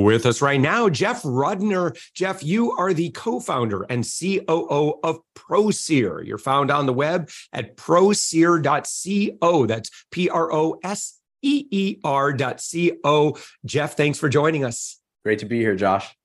[0.00, 1.94] With us right now, Jeff Rudner.
[2.14, 6.26] Jeff, you are the co founder and COO of ProSeer.
[6.26, 9.66] You're found on the web at proseer.co.
[9.66, 13.38] That's P R O S E E R.co.
[13.66, 14.98] Jeff, thanks for joining us.
[15.24, 16.16] Great to be here, Josh.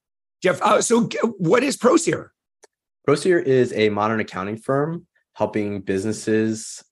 [0.42, 2.30] Jeff, uh, so what is ProSeer?
[3.08, 6.84] ProSeer is a modern accounting firm helping businesses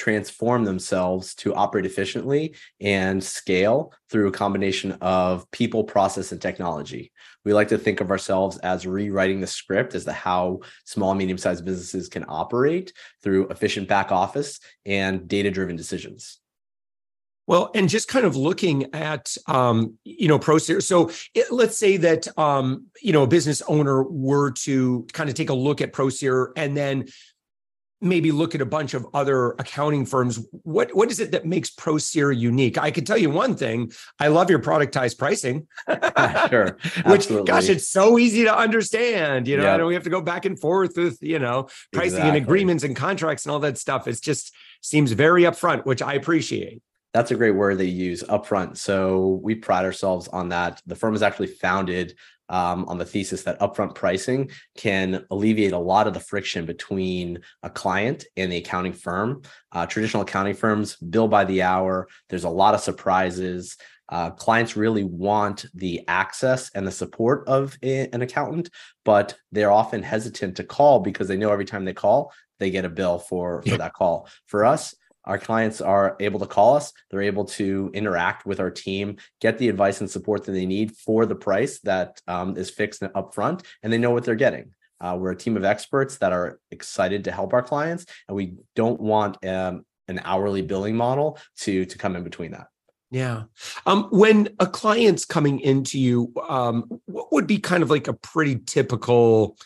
[0.00, 7.12] transform themselves to operate efficiently and scale through a combination of people, process, and technology.
[7.44, 11.36] We like to think of ourselves as rewriting the script as to how small, medium
[11.36, 16.40] sized businesses can operate through efficient back office and data driven decisions.
[17.46, 20.80] Well, and just kind of looking at, um, you know, ProSeer.
[20.80, 25.34] So it, let's say that, um, you know, a business owner were to kind of
[25.34, 27.06] take a look at ProSeer and then
[28.00, 30.44] maybe look at a bunch of other accounting firms.
[30.62, 32.78] What what is it that makes ProSeer unique?
[32.78, 33.92] I can tell you one thing.
[34.18, 35.66] I love your productized pricing.
[36.50, 36.78] sure.
[37.06, 39.46] Which gosh, it's so easy to understand.
[39.46, 39.74] You know, yep.
[39.74, 42.38] I don't we have to go back and forth with, you know, pricing exactly.
[42.38, 44.08] and agreements and contracts and all that stuff.
[44.08, 46.82] It just seems very upfront, which I appreciate.
[47.12, 48.76] That's a great word they use upfront.
[48.76, 50.80] So we pride ourselves on that.
[50.86, 52.14] The firm is actually founded
[52.50, 57.38] um, on the thesis that upfront pricing can alleviate a lot of the friction between
[57.62, 59.42] a client and the accounting firm.
[59.72, 62.08] Uh, traditional accounting firms bill by the hour.
[62.28, 63.76] There's a lot of surprises.
[64.08, 68.68] Uh, clients really want the access and the support of an accountant,
[69.04, 72.84] but they're often hesitant to call because they know every time they call, they get
[72.84, 74.28] a bill for, for that call.
[74.46, 74.96] For us,
[75.30, 76.92] our clients are able to call us.
[77.08, 80.96] They're able to interact with our team get the advice and support that they need
[80.96, 84.74] for the price that um, is fixed up front and they know what they're getting.
[85.00, 88.54] Uh, we're a team of experts that are excited to help our clients and we
[88.74, 92.66] don't want um, an hourly billing model to to come in between that.
[93.12, 93.44] Yeah.
[93.86, 98.14] Um, when a client's coming into you, um, what would be kind of like a
[98.14, 99.56] pretty typical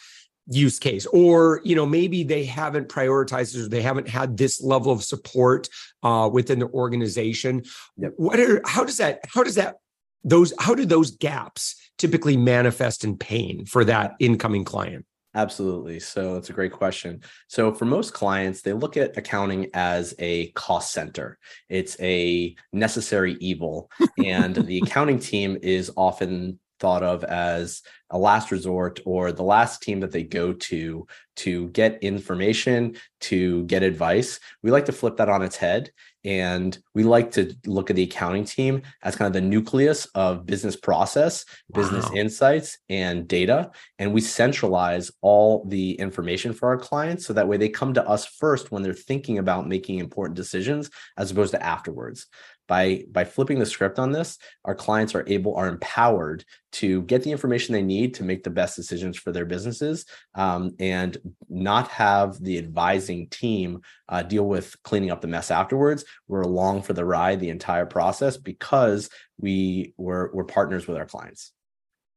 [0.49, 4.93] use case or you know maybe they haven't prioritized or they haven't had this level
[4.93, 5.69] of support
[6.03, 7.62] uh, within the organization
[7.97, 8.12] yep.
[8.16, 9.77] what are how does that how does that
[10.22, 15.06] those how do those gaps typically manifest in pain for that incoming client
[15.37, 15.99] Absolutely.
[15.99, 17.21] So it's a great question.
[17.49, 21.38] So for most clients, they look at accounting as a cost center.
[21.69, 23.91] It's a necessary evil.
[24.25, 29.82] and the accounting team is often thought of as a last resort or the last
[29.82, 34.38] team that they go to to get information, to get advice.
[34.62, 35.90] We like to flip that on its head.
[36.24, 40.46] And we like to look at the accounting team as kind of the nucleus of
[40.46, 41.82] business process, wow.
[41.82, 43.72] business insights, and data.
[43.98, 48.08] And we centralize all the information for our clients so that way they come to
[48.08, 52.26] us first when they're thinking about making important decisions as opposed to afterwards
[52.66, 56.44] by by flipping the script on this our clients are able are empowered
[56.75, 60.74] to get the information they need to make the best decisions for their businesses um,
[60.80, 61.16] and
[61.48, 66.04] not have the advising team uh, deal with cleaning up the mess afterwards.
[66.26, 69.08] We're along for the ride the entire process because
[69.38, 71.53] we were we're partners with our clients.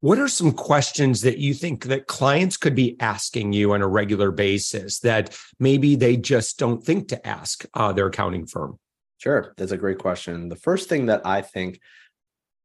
[0.00, 3.88] What are some questions that you think that clients could be asking you on a
[3.88, 8.78] regular basis that maybe they just don't think to ask uh, their accounting firm
[9.18, 9.52] Sure.
[9.56, 10.48] That's a great question.
[10.48, 11.80] The first thing that I think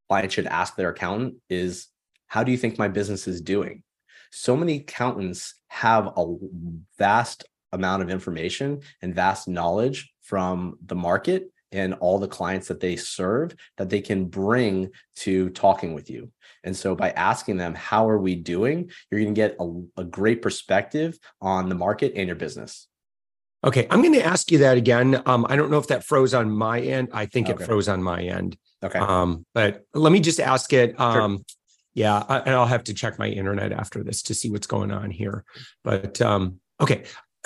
[0.08, 1.88] clients should ask their accountant is
[2.28, 3.84] how do you think my business is doing?
[4.32, 6.36] So many accountants have a
[6.98, 12.80] vast amount of information and vast knowledge from the market and all the clients that
[12.80, 16.32] they serve that they can bring to talking with you.
[16.64, 18.92] And so by asking them, how are we doing?
[19.10, 22.88] You're going to get a, a great perspective on the market and your business.
[23.65, 25.21] Okay, I'm going to ask you that again.
[25.25, 27.10] Um, I don't know if that froze on my end.
[27.13, 27.63] I think okay.
[27.63, 28.57] it froze on my end.
[28.83, 29.00] Okay.
[29.00, 31.00] Um, but let me just ask it.
[31.00, 31.45] Um, sure.
[31.94, 34.92] Yeah, I, and I'll have to check my internet after this to see what's going
[34.92, 35.45] on here.
[35.83, 37.04] But um, okay,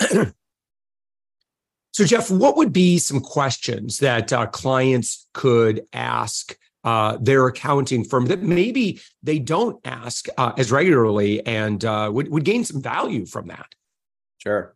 [1.92, 8.04] so, Jeff, what would be some questions that uh, clients could ask uh, their accounting
[8.04, 12.80] firm that maybe they don't ask uh, as regularly and uh, would, would gain some
[12.82, 13.66] value from that?
[14.38, 14.74] Sure.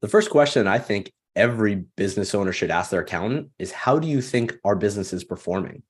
[0.00, 4.08] The first question I think every business owner should ask their accountant is how do
[4.08, 5.82] you think our business is performing?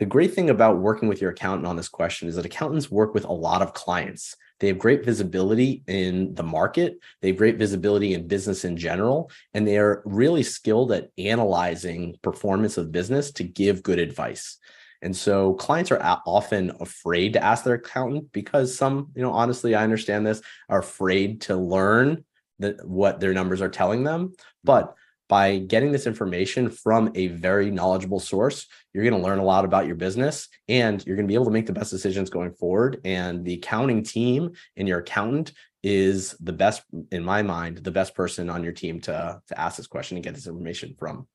[0.00, 3.14] The great thing about working with your accountant on this question is that accountants work
[3.14, 4.34] with a lot of clients.
[4.60, 9.30] They have great visibility in the market, they have great visibility in business in general,
[9.54, 14.58] and they are really skilled at analyzing performance of business to give good advice.
[15.00, 19.76] And so clients are often afraid to ask their accountant because some, you know, honestly,
[19.76, 22.24] I understand this, are afraid to learn
[22.58, 24.32] that what their numbers are telling them.
[24.64, 24.94] But
[25.28, 29.64] by getting this information from a very knowledgeable source, you're going to learn a lot
[29.64, 32.52] about your business and you're going to be able to make the best decisions going
[32.52, 33.00] forward.
[33.04, 35.52] And the accounting team and your accountant
[35.82, 36.82] is the best,
[37.12, 40.24] in my mind, the best person on your team to, to ask this question and
[40.24, 41.28] get this information from.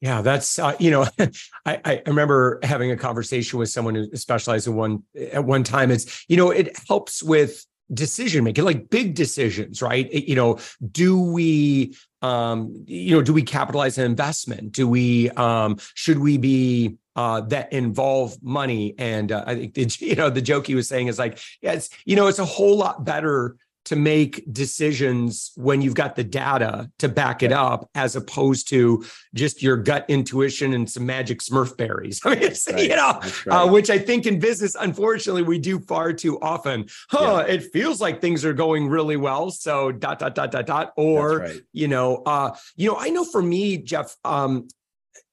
[0.00, 1.06] Yeah, that's uh, you know,
[1.64, 5.90] I, I remember having a conversation with someone who specialized in one at one time.
[5.90, 10.12] It's you know, it helps with decision making like big decisions right?
[10.12, 10.58] You know
[10.92, 14.72] do we um you know do we capitalize an investment?
[14.72, 18.94] Do we um should we be uh that involve money?
[18.98, 21.72] And uh, i think the, you know the joke he was saying is like yeah
[21.72, 23.56] it's you know it's a whole lot better
[23.86, 29.04] to make decisions when you've got the data to back it up as opposed to
[29.34, 32.82] just your gut intuition and some magic smurf berries I mean, right.
[32.82, 33.62] you know uh, right.
[33.62, 37.54] uh, which i think in business unfortunately we do far too often huh yeah.
[37.54, 41.38] it feels like things are going really well so dot dot dot dot dot or
[41.38, 41.60] right.
[41.72, 44.66] you know uh you know i know for me jeff um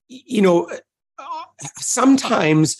[0.07, 0.69] you know
[1.17, 1.43] uh,
[1.79, 2.77] sometimes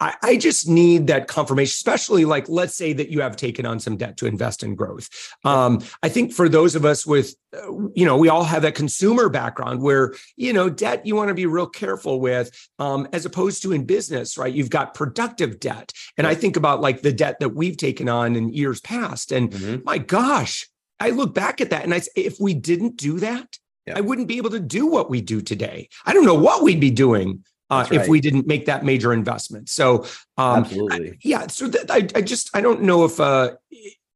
[0.00, 3.80] I, I, just need that confirmation, especially like, let's say that you have taken on
[3.80, 5.08] some debt to invest in growth.
[5.44, 8.74] Um, I think for those of us with, uh, you know, we all have that
[8.74, 13.26] consumer background where, you know, debt you want to be real careful with, um, as
[13.26, 14.54] opposed to in business, right?
[14.54, 15.92] You've got productive debt.
[16.16, 19.32] And I think about like the debt that we've taken on in years past.
[19.32, 19.84] And mm-hmm.
[19.84, 20.68] my gosh,
[21.00, 23.94] I look back at that and I say, if we didn't do that, yeah.
[23.96, 25.88] I wouldn't be able to do what we do today.
[26.04, 28.00] I don't know what we'd be doing uh, right.
[28.00, 29.68] if we didn't make that major investment.
[29.68, 30.04] So,
[30.36, 31.46] um, absolutely, I, yeah.
[31.48, 33.52] So th- I, I just I don't know if uh,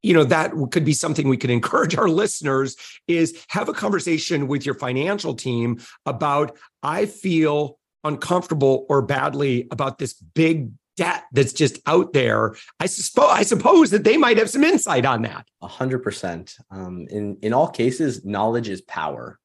[0.02, 2.76] you know that could be something we could encourage our listeners
[3.06, 9.98] is have a conversation with your financial team about I feel uncomfortable or badly about
[9.98, 12.54] this big debt that's just out there.
[12.80, 15.46] I suppose I suppose that they might have some insight on that.
[15.60, 16.56] A hundred percent.
[16.70, 19.38] Um, in in all cases, knowledge is power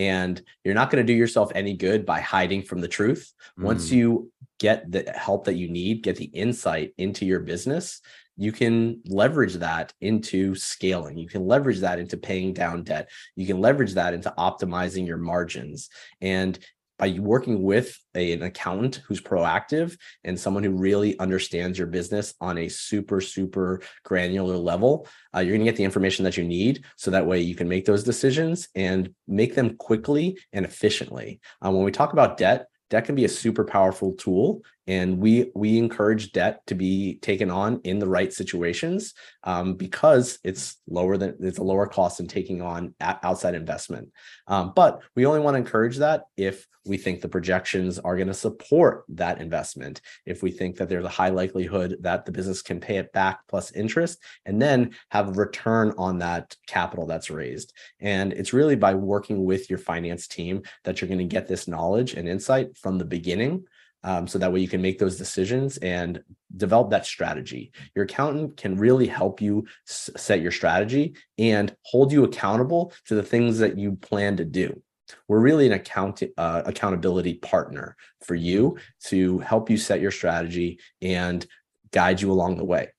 [0.00, 3.32] and you're not going to do yourself any good by hiding from the truth.
[3.58, 3.64] Mm.
[3.64, 8.00] once you get the help that you need get the insight into your business
[8.40, 11.18] you can leverage that into scaling.
[11.18, 13.10] You can leverage that into paying down debt.
[13.36, 15.90] You can leverage that into optimizing your margins.
[16.22, 16.58] And
[17.00, 22.34] by working with a, an accountant who's proactive and someone who really understands your business
[22.40, 26.44] on a super super granular level uh, you're going to get the information that you
[26.44, 31.40] need so that way you can make those decisions and make them quickly and efficiently.
[31.64, 35.50] Uh, when we talk about debt debt can be a super powerful tool and we
[35.54, 41.16] we encourage debt to be taken on in the right situations um, because it's lower
[41.16, 44.08] than it's a lower cost than taking on outside investment.
[44.46, 48.28] Um, but we only want to encourage that if we think the projections are going
[48.28, 50.00] to support that investment.
[50.24, 53.40] If we think that there's a high likelihood that the business can pay it back
[53.48, 57.74] plus interest and then have a return on that capital that's raised.
[58.00, 61.68] And it's really by working with your finance team that you're going to get this
[61.68, 63.64] knowledge and insight from the beginning
[64.02, 66.22] um, so that way you can make those decisions and
[66.56, 67.72] develop that strategy.
[67.94, 73.14] Your accountant can really help you s- set your strategy and hold you accountable to
[73.14, 74.82] the things that you plan to do.
[75.28, 80.78] We're really an account uh, accountability partner for you to help you set your strategy
[81.02, 81.44] and
[81.90, 82.90] guide you along the way.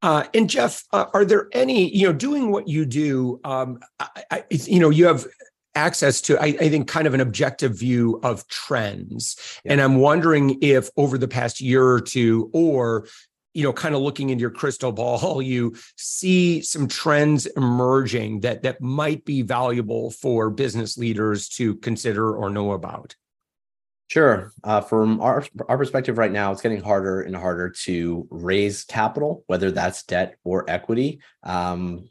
[0.00, 4.24] Uh, and Jeff, uh, are there any, you know, doing what you do, um, I,
[4.30, 5.26] I, you know, you have
[5.74, 9.72] access to I, I, think kind of an objective view of trends yeah.
[9.72, 13.06] and i'm wondering if over the past year or two or
[13.54, 18.62] you know kind of looking into your crystal ball you see some trends emerging that
[18.62, 23.14] that might be valuable for business leaders to consider or know about
[24.08, 24.52] Sure.
[24.62, 29.42] Uh, from our, our perspective right now, it's getting harder and harder to raise capital,
[29.46, 31.20] whether that's debt or equity.
[31.42, 32.08] Um,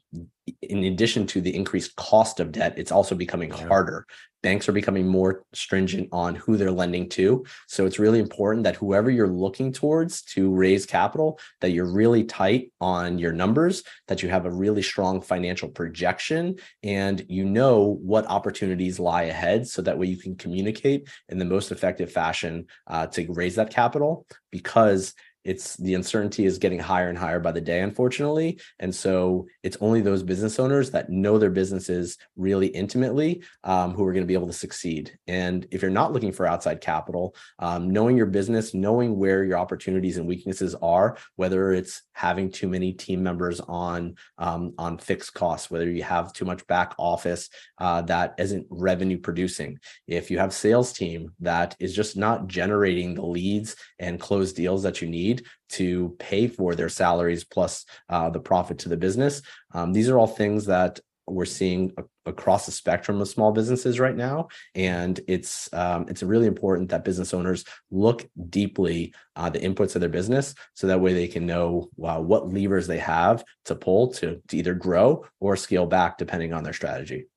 [0.62, 4.05] in addition to the increased cost of debt, it's also becoming harder.
[4.41, 7.45] Banks are becoming more stringent on who they're lending to.
[7.67, 12.25] So it's really important that whoever you're looking towards to raise capital, that you're really
[12.25, 17.97] tight on your numbers, that you have a really strong financial projection, and you know
[18.01, 19.65] what opportunities lie ahead.
[19.65, 23.69] So that way you can communicate in the most effective fashion uh, to raise that
[23.69, 28.59] capital because it's the uncertainty is getting higher and higher by the day unfortunately.
[28.79, 34.05] And so it's only those business owners that know their businesses really intimately um, who
[34.05, 35.17] are going to be able to succeed.
[35.27, 39.57] And if you're not looking for outside capital um, knowing your business knowing where your
[39.57, 45.33] opportunities and weaknesses are whether it's having too many team members on um, on fixed
[45.33, 49.79] costs whether you have too much back office uh, that isn't revenue producing.
[50.07, 54.83] If you have sales team that is just not generating the leads and close deals
[54.83, 58.97] that you need need to pay for their salaries plus uh, the profit to the
[58.97, 59.41] business.
[59.73, 61.93] Um, these are all things that we're seeing
[62.25, 67.05] across the spectrum of small businesses right now, and it's um, it's really important that
[67.05, 71.45] business owners look deeply uh, the inputs of their business, so that way they can
[71.45, 76.17] know uh, what levers they have to pull to, to either grow or scale back
[76.17, 77.27] depending on their strategy.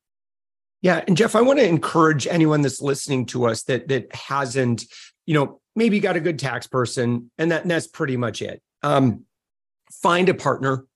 [0.82, 4.84] Yeah, and Jeff, I want to encourage anyone that's listening to us that that hasn't,
[5.26, 8.42] you know, maybe you got a good tax person, and that and that's pretty much
[8.42, 8.62] it.
[8.82, 9.24] Um,
[9.92, 10.86] find a partner,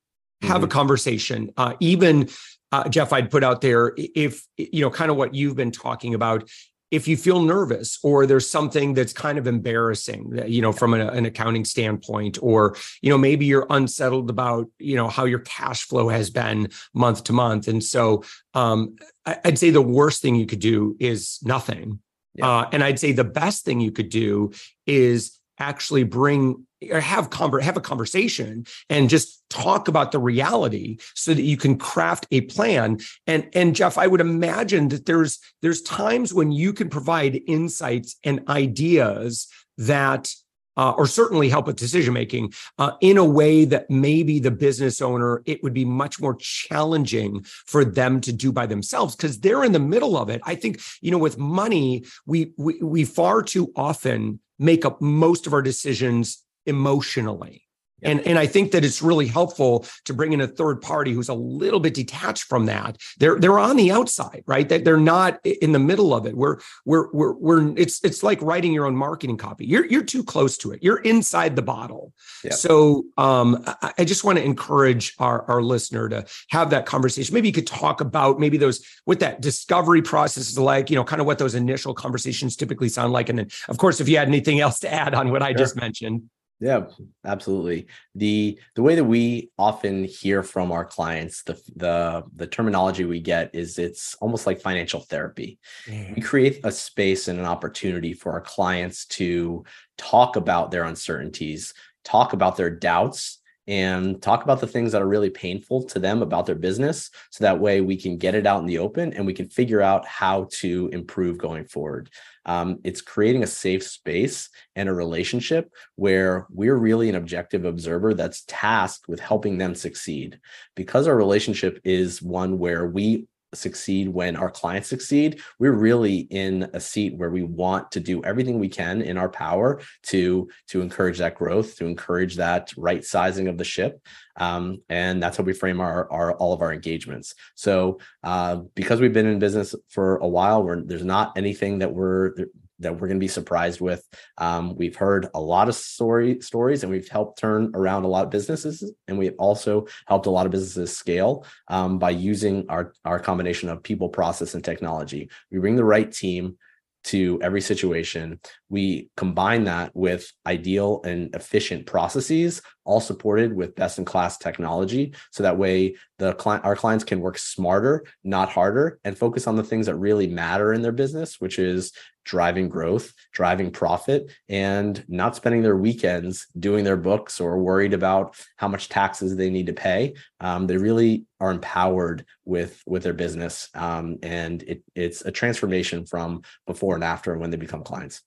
[0.42, 0.64] have mm-hmm.
[0.64, 1.50] a conversation.
[1.56, 2.28] Uh, even
[2.72, 6.14] uh, Jeff, I'd put out there if you know kind of what you've been talking
[6.14, 6.48] about.
[6.90, 11.02] If you feel nervous or there's something that's kind of embarrassing, you know, from an,
[11.02, 15.84] an accounting standpoint, or you know maybe you're unsettled about you know how your cash
[15.84, 20.46] flow has been month to month, and so um, I'd say the worst thing you
[20.46, 22.00] could do is nothing
[22.34, 22.48] yeah.
[22.48, 24.52] Uh, and I'd say the best thing you could do
[24.86, 30.96] is actually bring or have conver- have a conversation and just talk about the reality
[31.14, 35.38] so that you can craft a plan and and Jeff I would imagine that there's
[35.60, 39.46] there's times when you can provide insights and ideas
[39.76, 40.32] that
[40.76, 45.00] uh, or certainly help with decision making uh, in a way that maybe the business
[45.00, 49.64] owner it would be much more challenging for them to do by themselves because they're
[49.64, 50.40] in the middle of it.
[50.44, 55.46] I think you know with money we, we we far too often make up most
[55.46, 57.64] of our decisions emotionally
[58.02, 61.28] and, and I think that it's really helpful to bring in a third party who's
[61.28, 62.96] a little bit detached from that.
[63.18, 64.68] They're they're on the outside, right?
[64.68, 66.36] That they're not in the middle of it.
[66.36, 69.66] We're we're we're we're it's it's like writing your own marketing copy.
[69.66, 70.82] You're you're too close to it.
[70.82, 72.12] You're inside the bottle.
[72.50, 77.34] So um, I, I just want to encourage our our listener to have that conversation.
[77.34, 80.90] Maybe you could talk about maybe those what that discovery process is like.
[80.90, 84.00] You know, kind of what those initial conversations typically sound like, and then of course,
[84.00, 85.58] if you had anything else to add on what I sure.
[85.58, 86.30] just mentioned.
[86.60, 86.88] Yeah,
[87.24, 87.86] absolutely.
[88.14, 93.20] The the way that we often hear from our clients, the the the terminology we
[93.20, 95.58] get is it's almost like financial therapy.
[95.86, 96.16] Mm.
[96.16, 99.64] We create a space and an opportunity for our clients to
[99.96, 101.72] talk about their uncertainties,
[102.04, 103.39] talk about their doubts,
[103.70, 107.44] and talk about the things that are really painful to them about their business so
[107.44, 110.04] that way we can get it out in the open and we can figure out
[110.04, 112.10] how to improve going forward.
[112.46, 118.12] Um, it's creating a safe space and a relationship where we're really an objective observer
[118.12, 120.40] that's tasked with helping them succeed.
[120.74, 126.68] Because our relationship is one where we succeed when our clients succeed we're really in
[126.74, 130.80] a seat where we want to do everything we can in our power to to
[130.80, 134.00] encourage that growth to encourage that right sizing of the ship
[134.40, 137.34] um, and that's how we frame our, our all of our engagements.
[137.54, 141.92] So uh, because we've been in business for a while we're, there's not anything that
[141.92, 142.34] we're
[142.80, 144.06] that we're going to be surprised with.
[144.38, 148.24] Um, we've heard a lot of story stories, and we've helped turn around a lot
[148.24, 152.92] of businesses, and we've also helped a lot of businesses scale um, by using our
[153.04, 155.30] our combination of people, process, and technology.
[155.50, 156.56] We bring the right team
[157.02, 158.40] to every situation.
[158.68, 162.60] We combine that with ideal and efficient processes,
[162.90, 165.14] all supported with best in class technology.
[165.30, 169.54] So that way the client, our clients can work smarter, not harder, and focus on
[169.54, 171.92] the things that really matter in their business, which is
[172.24, 178.34] driving growth, driving profit, and not spending their weekends doing their books or worried about
[178.56, 180.14] how much taxes they need to pay.
[180.40, 186.06] Um, they really are empowered with with their business, um, and it, it's a transformation
[186.06, 188.22] from before and after when they become clients.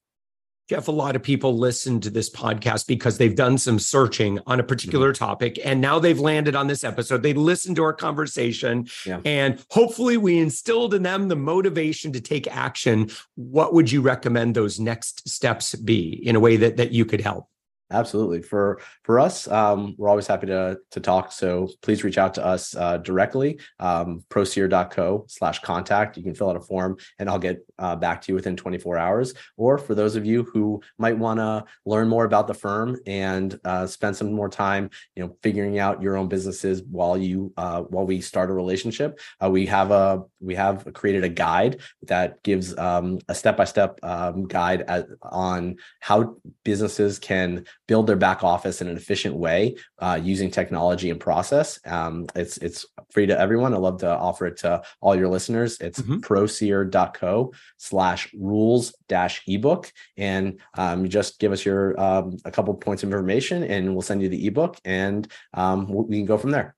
[0.70, 4.62] Jeff, a lot of people listen to this podcast because they've done some searching on
[4.62, 5.26] a particular mm-hmm.
[5.26, 7.22] topic and now they've landed on this episode.
[7.22, 9.20] They listened to our conversation yeah.
[9.26, 13.12] and hopefully we instilled in them the motivation to take action.
[13.36, 17.20] What would you recommend those next steps be in a way that, that you could
[17.20, 17.50] help?
[17.94, 18.42] Absolutely.
[18.42, 21.32] For for us, um, we're always happy to to talk.
[21.32, 26.18] So please reach out to us uh, directly, um, proseer.co slash contact.
[26.18, 28.98] You can fill out a form and I'll get uh, back to you within 24
[28.98, 29.36] hours.
[29.58, 33.60] Or for those of you who might want to learn more about the firm and
[33.64, 37.82] uh, spend some more time, you know, figuring out your own businesses while you uh,
[37.82, 42.42] while we start a relationship, uh, we have a we have created a guide that
[42.42, 44.00] gives um, a step by step
[44.48, 50.20] guide at, on how businesses can build their back office in an efficient way uh,
[50.22, 51.80] using technology and process.
[51.86, 53.74] Um, it's it's free to everyone.
[53.74, 55.80] I love to offer it to all your listeners.
[55.80, 56.20] It's mm-hmm.
[56.20, 59.92] proseer.co slash rules dash ebook.
[60.18, 64.02] And um, you just give us your um, a couple points of information and we'll
[64.02, 66.76] send you the ebook and um, we can go from there.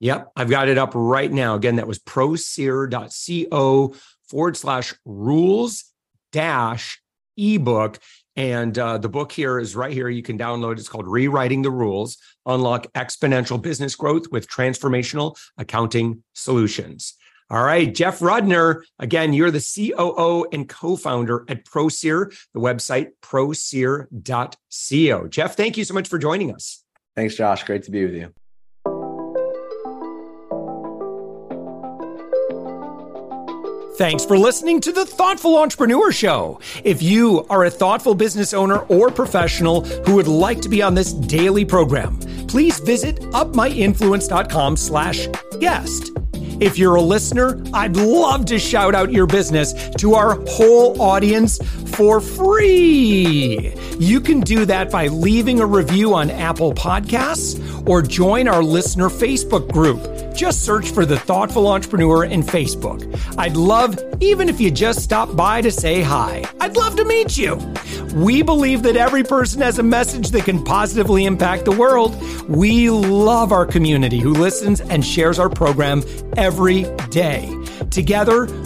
[0.00, 1.54] Yep, I've got it up right now.
[1.54, 3.94] Again, that was proseer.co
[4.28, 5.84] forward slash rules
[6.32, 7.00] dash
[7.36, 7.98] ebook.
[8.36, 10.08] And uh, the book here is right here.
[10.08, 10.78] You can download.
[10.78, 17.14] It's called Rewriting the Rules Unlock Exponential Business Growth with Transformational Accounting Solutions.
[17.48, 23.10] All right, Jeff Rudner, again, you're the COO and co founder at Proseer, the website
[23.22, 24.08] proseer.co.
[25.28, 26.82] Jeff, thank you so much for joining us.
[27.14, 27.62] Thanks, Josh.
[27.62, 28.34] Great to be with you.
[33.96, 36.60] Thanks for listening to the Thoughtful Entrepreneur Show.
[36.84, 40.94] If you are a thoughtful business owner or professional who would like to be on
[40.94, 45.28] this daily program, please visit upmyinfluence.com slash
[45.60, 46.12] guest.
[46.60, 51.58] If you're a listener, I'd love to shout out your business to our whole audience
[51.96, 53.74] for free.
[53.98, 59.08] You can do that by leaving a review on Apple Podcasts or join our listener
[59.08, 60.02] Facebook group.
[60.36, 63.02] Just search for the Thoughtful Entrepreneur in Facebook.
[63.38, 67.38] I'd love, even if you just stop by to say hi, I'd love to meet
[67.38, 67.56] you.
[68.14, 72.14] We believe that every person has a message that can positively impact the world.
[72.46, 76.02] We love our community who listens and shares our program
[76.36, 77.50] every day.
[77.90, 78.46] Together,